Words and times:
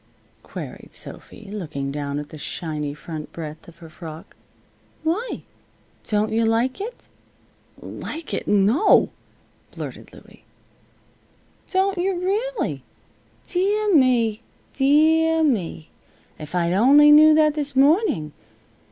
queried 0.41 0.95
Sophy, 0.95 1.45
looking 1.51 1.91
down 1.91 2.17
at 2.17 2.29
the 2.29 2.37
shiny 2.39 2.91
front 2.91 3.31
breadth 3.31 3.67
of 3.67 3.77
her 3.77 3.87
frock. 3.87 4.35
"Why? 5.03 5.43
Don't 6.05 6.31
you 6.31 6.43
like 6.43 6.81
it?" 6.81 7.07
"Like 7.79 8.33
it! 8.33 8.47
No!" 8.47 9.11
blurted 9.69 10.11
Louie. 10.11 10.43
"Don't 11.69 11.99
yuh, 11.99 12.15
rully! 12.15 12.81
Deah 13.45 13.93
me! 13.93 14.41
Deah 14.73 15.43
me! 15.43 15.89
If 16.39 16.55
I'd 16.55 16.73
only 16.73 17.11
knew 17.11 17.35
that 17.35 17.53
this 17.53 17.75
morning. 17.75 18.33